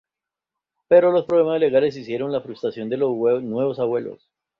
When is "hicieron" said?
1.95-2.31